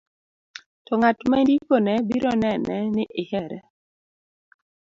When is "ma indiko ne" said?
1.29-1.93